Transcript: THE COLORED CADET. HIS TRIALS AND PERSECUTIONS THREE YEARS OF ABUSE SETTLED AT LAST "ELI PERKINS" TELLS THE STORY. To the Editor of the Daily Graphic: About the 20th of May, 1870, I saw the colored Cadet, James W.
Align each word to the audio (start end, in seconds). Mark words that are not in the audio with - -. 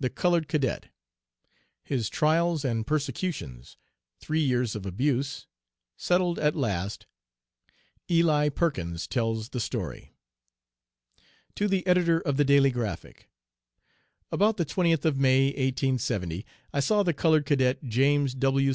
THE 0.00 0.10
COLORED 0.10 0.48
CADET. 0.48 0.86
HIS 1.84 2.08
TRIALS 2.08 2.64
AND 2.64 2.88
PERSECUTIONS 2.88 3.76
THREE 4.18 4.40
YEARS 4.40 4.74
OF 4.74 4.84
ABUSE 4.84 5.46
SETTLED 5.96 6.40
AT 6.40 6.56
LAST 6.56 7.06
"ELI 8.10 8.48
PERKINS" 8.50 9.06
TELLS 9.06 9.50
THE 9.50 9.60
STORY. 9.60 10.10
To 11.54 11.68
the 11.68 11.86
Editor 11.86 12.18
of 12.20 12.36
the 12.36 12.44
Daily 12.44 12.72
Graphic: 12.72 13.28
About 14.32 14.56
the 14.56 14.66
20th 14.66 15.04
of 15.04 15.18
May, 15.20 15.44
1870, 15.50 16.44
I 16.72 16.80
saw 16.80 17.04
the 17.04 17.14
colored 17.14 17.46
Cadet, 17.46 17.84
James 17.84 18.34
W. 18.34 18.72